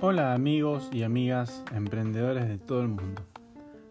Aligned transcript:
Hola 0.00 0.32
amigos 0.32 0.90
y 0.92 1.02
amigas 1.02 1.64
emprendedores 1.74 2.46
de 2.46 2.56
todo 2.56 2.82
el 2.82 2.88
mundo. 2.88 3.20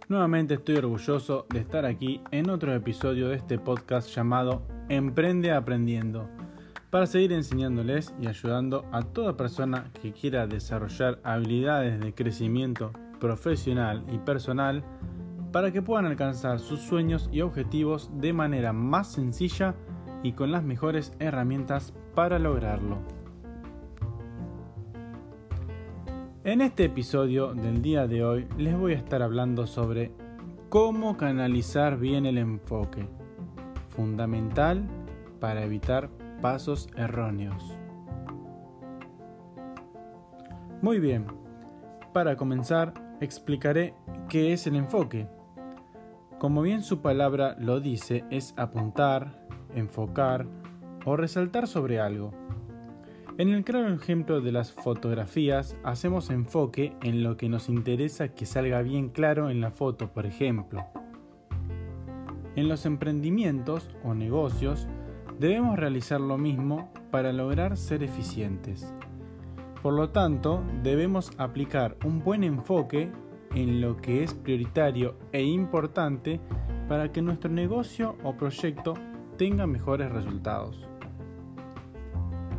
Nuevamente 0.07 0.53
estoy 0.53 0.77
orgulloso 0.77 1.45
de 1.49 1.59
estar 1.59 1.85
aquí 1.85 2.21
en 2.31 2.49
otro 2.49 2.73
episodio 2.73 3.27
de 3.27 3.35
este 3.35 3.59
podcast 3.59 4.07
llamado 4.15 4.61
Emprende 4.87 5.51
Aprendiendo, 5.51 6.29
para 6.91 7.07
seguir 7.07 7.33
enseñándoles 7.33 8.15
y 8.21 8.27
ayudando 8.27 8.85
a 8.93 9.01
toda 9.01 9.35
persona 9.35 9.91
que 10.01 10.13
quiera 10.13 10.47
desarrollar 10.47 11.19
habilidades 11.25 11.99
de 11.99 12.15
crecimiento 12.15 12.93
profesional 13.19 14.05
y 14.09 14.17
personal 14.19 14.85
para 15.51 15.73
que 15.73 15.81
puedan 15.81 16.05
alcanzar 16.05 16.59
sus 16.59 16.79
sueños 16.79 17.27
y 17.33 17.41
objetivos 17.41 18.11
de 18.13 18.31
manera 18.31 18.71
más 18.71 19.11
sencilla 19.11 19.75
y 20.23 20.31
con 20.31 20.53
las 20.53 20.63
mejores 20.63 21.11
herramientas 21.19 21.93
para 22.15 22.39
lograrlo. 22.39 23.16
En 26.47 26.61
este 26.61 26.85
episodio 26.85 27.53
del 27.53 27.81
día 27.81 28.07
de 28.07 28.23
hoy 28.23 28.47
les 28.57 28.79
voy 28.79 28.93
a 28.93 28.95
estar 28.95 29.21
hablando 29.21 29.67
sobre 29.67 30.13
cómo 30.69 31.17
canalizar 31.17 31.97
bien 31.97 32.25
el 32.25 32.37
enfoque, 32.37 33.05
fundamental 33.89 34.87
para 35.41 35.65
evitar 35.65 36.09
pasos 36.41 36.87
erróneos. 36.95 37.77
Muy 40.81 41.01
bien, 41.01 41.25
para 42.13 42.37
comenzar 42.37 42.93
explicaré 43.19 43.93
qué 44.29 44.53
es 44.53 44.67
el 44.67 44.77
enfoque. 44.77 45.27
Como 46.39 46.61
bien 46.61 46.81
su 46.81 47.01
palabra 47.01 47.57
lo 47.59 47.81
dice, 47.81 48.23
es 48.29 48.53
apuntar, 48.55 49.45
enfocar 49.75 50.47
o 51.03 51.17
resaltar 51.17 51.67
sobre 51.67 51.99
algo. 51.99 52.31
En 53.39 53.49
el 53.49 53.63
claro 53.63 53.93
ejemplo 53.93 54.41
de 54.41 54.51
las 54.51 54.71
fotografías, 54.71 55.77
hacemos 55.83 56.31
enfoque 56.31 56.95
en 57.03 57.21
lo 57.21 57.37
que 57.37 57.49
nos 57.49 57.69
interesa 57.69 58.29
que 58.29 58.47
salga 58.47 58.81
bien 58.81 59.09
claro 59.09 59.51
en 59.51 59.61
la 59.61 59.69
foto, 59.69 60.11
por 60.11 60.25
ejemplo. 60.25 60.83
En 62.55 62.67
los 62.67 62.87
emprendimientos 62.87 63.91
o 64.03 64.15
negocios, 64.15 64.87
debemos 65.39 65.77
realizar 65.77 66.19
lo 66.19 66.39
mismo 66.39 66.91
para 67.11 67.31
lograr 67.31 67.77
ser 67.77 68.01
eficientes. 68.01 68.91
Por 69.83 69.93
lo 69.93 70.09
tanto, 70.09 70.63
debemos 70.81 71.31
aplicar 71.37 71.95
un 72.05 72.23
buen 72.23 72.43
enfoque 72.43 73.11
en 73.53 73.81
lo 73.81 73.97
que 73.97 74.23
es 74.23 74.33
prioritario 74.33 75.15
e 75.31 75.43
importante 75.43 76.39
para 76.89 77.11
que 77.11 77.21
nuestro 77.21 77.51
negocio 77.51 78.15
o 78.23 78.35
proyecto 78.35 78.95
tenga 79.37 79.67
mejores 79.67 80.11
resultados. 80.11 80.89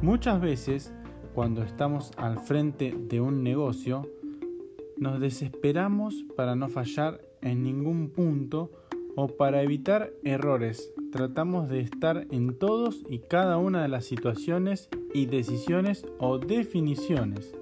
Muchas 0.00 0.40
veces, 0.40 0.92
cuando 1.34 1.62
estamos 1.62 2.12
al 2.16 2.38
frente 2.38 2.94
de 2.96 3.20
un 3.20 3.42
negocio, 3.42 4.08
nos 4.96 5.18
desesperamos 5.18 6.24
para 6.36 6.54
no 6.54 6.68
fallar 6.68 7.20
en 7.42 7.64
ningún 7.64 8.10
punto 8.10 8.70
o 9.16 9.26
para 9.26 9.60
evitar 9.60 10.12
errores. 10.22 10.92
Tratamos 11.10 11.68
de 11.68 11.80
estar 11.80 12.28
en 12.30 12.56
todos 12.56 13.04
y 13.08 13.18
cada 13.18 13.56
una 13.56 13.82
de 13.82 13.88
las 13.88 14.04
situaciones 14.04 14.88
y 15.14 15.26
decisiones 15.26 16.06
o 16.20 16.38
definiciones. 16.38 17.52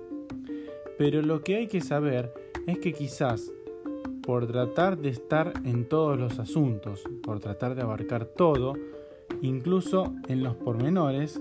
Pero 0.99 1.23
lo 1.23 1.43
que 1.43 1.57
hay 1.57 1.69
que 1.69 1.81
saber 1.81 2.35
es 2.67 2.79
que 2.81 2.93
quizás 2.93 3.51
por 4.23 4.47
tratar 4.47 4.99
de 4.99 5.09
estar 5.09 5.55
en 5.65 5.89
todos 5.89 6.19
los 6.19 6.39
asuntos, 6.39 7.03
por 7.23 7.41
tratar 7.41 7.75
de 7.75 7.83
abarcar 7.83 8.27
todo, 8.27 8.75
incluso 9.41 10.13
en 10.29 10.43
los 10.43 10.55
pormenores, 10.57 11.41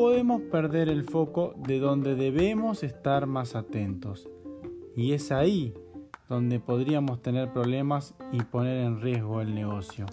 podemos 0.00 0.40
perder 0.40 0.88
el 0.88 1.04
foco 1.04 1.52
de 1.58 1.78
donde 1.78 2.14
debemos 2.14 2.82
estar 2.82 3.26
más 3.26 3.54
atentos. 3.54 4.30
Y 4.96 5.12
es 5.12 5.30
ahí 5.30 5.74
donde 6.26 6.58
podríamos 6.58 7.20
tener 7.20 7.52
problemas 7.52 8.14
y 8.32 8.40
poner 8.40 8.78
en 8.78 9.02
riesgo 9.02 9.42
el 9.42 9.54
negocio. 9.54 10.06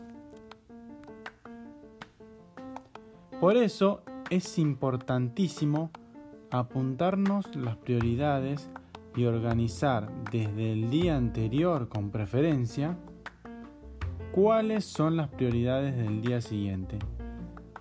Por 3.40 3.56
eso 3.56 4.02
es 4.30 4.60
importantísimo 4.60 5.90
apuntarnos 6.52 7.56
las 7.56 7.78
prioridades 7.78 8.70
y 9.16 9.24
organizar 9.24 10.12
desde 10.34 10.74
el 10.74 10.90
día 10.90 11.16
anterior 11.16 11.88
con 11.88 12.12
preferencia 12.12 12.98
cuáles 14.34 14.84
son 14.84 15.16
las 15.16 15.30
prioridades 15.30 15.96
del 15.96 16.22
día 16.22 16.42
siguiente. 16.42 17.00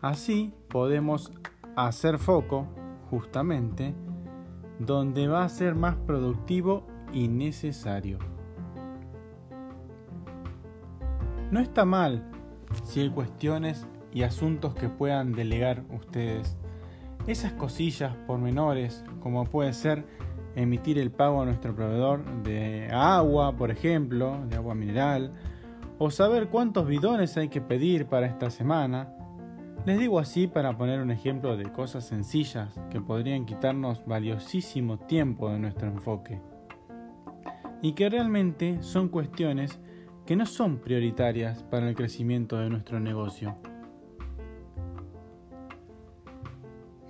Así 0.03 0.53
podemos 0.69 1.33
hacer 1.77 2.19
foco 2.19 2.67
justamente 3.11 3.95
donde 4.79 5.29
va 5.29 5.45
a 5.45 5.49
ser 5.49 5.75
más 5.75 5.97
productivo 5.97 6.87
y 7.13 7.29
necesario. 7.29 8.19
No 11.51 11.61
está 11.61 11.85
mal 11.85 12.25
si 12.85 13.01
hay 13.01 13.11
cuestiones 13.11 13.87
y 14.13 14.23
asuntos 14.23 14.75
que 14.75 14.89
puedan 14.89 15.33
delegar 15.33 15.85
ustedes. 15.91 16.57
Esas 17.27 17.53
cosillas 17.53 18.17
pormenores, 18.27 19.05
como 19.21 19.45
puede 19.45 19.73
ser 19.73 20.05
emitir 20.57 20.99
el 20.99 21.11
pago 21.11 21.43
a 21.43 21.45
nuestro 21.45 21.75
proveedor 21.75 22.25
de 22.43 22.89
agua, 22.93 23.57
por 23.57 23.71
ejemplo, 23.71 24.39
de 24.49 24.57
agua 24.57 24.75
mineral, 24.75 25.33
o 25.99 26.11
saber 26.11 26.49
cuántos 26.49 26.87
bidones 26.87 27.37
hay 27.37 27.49
que 27.49 27.61
pedir 27.61 28.07
para 28.07 28.27
esta 28.27 28.51
semana, 28.51 29.16
les 29.87 30.01
digo 30.01 30.19
así 30.19 30.49
para 30.49 30.77
poner 30.77 31.01
un 31.01 31.13
ejemplo 31.13 31.57
de 31.57 31.71
cosas 31.71 32.05
sencillas 32.05 32.75
que 32.91 33.01
podrían 33.01 33.47
quitarnos 33.47 34.05
valiosísimo 34.05 34.99
tiempo 34.99 35.49
de 35.49 35.61
nuestro 35.61 35.87
enfoque 35.87 36.41
y 37.83 37.93
que 37.93 38.09
realmente 38.09 38.83
son 38.83 39.09
cuestiones 39.09 39.79
que 40.27 40.35
no 40.35 40.45
son 40.45 40.79
prioritarias 40.79 41.63
para 41.63 41.89
el 41.89 41.95
crecimiento 41.95 42.59
de 42.59 42.69
nuestro 42.69 42.99
negocio. 42.99 43.57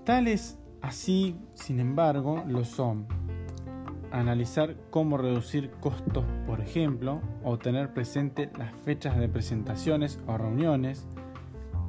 Tales 0.04 0.58
así, 0.82 1.40
sin 1.54 1.80
embargo, 1.80 2.44
lo 2.46 2.62
son. 2.64 3.06
Analizar 4.12 4.76
cómo 4.90 5.16
reducir 5.16 5.70
costos, 5.80 6.26
por 6.46 6.60
ejemplo, 6.60 7.22
o 7.42 7.58
tener 7.58 7.94
presente 7.94 8.50
las 8.58 8.74
fechas 8.82 9.16
de 9.16 9.30
presentaciones 9.30 10.20
o 10.26 10.36
reuniones, 10.36 11.08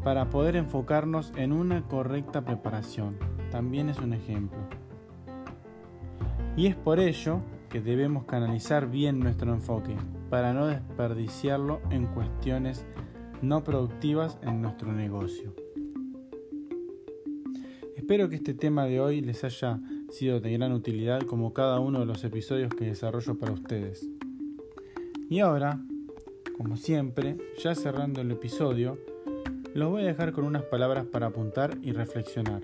para 0.07 0.29
poder 0.29 0.55
enfocarnos 0.55 1.33
en 1.35 1.51
una 1.51 1.85
correcta 1.85 2.45
preparación. 2.45 3.17
También 3.51 3.89
es 3.89 3.99
un 3.99 4.13
ejemplo. 4.13 4.59
Y 6.55 6.67
es 6.67 6.77
por 6.77 7.01
ello 7.01 7.41
que 7.69 7.81
debemos 7.81 8.23
canalizar 8.23 8.89
bien 8.89 9.19
nuestro 9.19 9.51
enfoque 9.51 9.97
para 10.29 10.53
no 10.53 10.67
desperdiciarlo 10.67 11.81
en 11.89 12.05
cuestiones 12.05 12.85
no 13.41 13.65
productivas 13.65 14.39
en 14.43 14.61
nuestro 14.61 14.93
negocio. 14.93 15.53
Espero 17.97 18.29
que 18.29 18.37
este 18.37 18.53
tema 18.53 18.85
de 18.85 19.01
hoy 19.01 19.19
les 19.19 19.43
haya 19.43 19.81
sido 20.09 20.39
de 20.39 20.53
gran 20.53 20.71
utilidad 20.71 21.19
como 21.23 21.51
cada 21.51 21.81
uno 21.81 21.99
de 21.99 22.05
los 22.05 22.23
episodios 22.23 22.73
que 22.73 22.85
desarrollo 22.85 23.37
para 23.37 23.51
ustedes. 23.51 24.09
Y 25.29 25.39
ahora, 25.39 25.81
como 26.55 26.77
siempre, 26.77 27.35
ya 27.61 27.75
cerrando 27.75 28.21
el 28.21 28.31
episodio, 28.31 28.97
los 29.77 29.91
voy 29.91 30.01
a 30.01 30.07
dejar 30.07 30.31
con 30.31 30.43
unas 30.45 30.63
palabras 30.63 31.05
para 31.05 31.27
apuntar 31.27 31.77
y 31.83 31.91
reflexionar. 31.91 32.63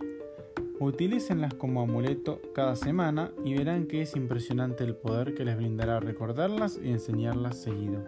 Utilícenlas 0.80 1.54
como 1.54 1.84
amuleto 1.84 2.42
cada 2.56 2.76
semana 2.76 3.30
y 3.46 3.54
verán 3.54 3.86
que 3.86 4.02
es 4.02 4.16
impresionante 4.16 4.84
el 4.84 4.96
poder 4.96 5.36
que 5.36 5.46
les 5.46 5.56
brindará 5.56 6.00
recordarlas 6.00 6.80
y 6.84 6.90
enseñarlas 6.90 7.62
seguido. 7.62 8.04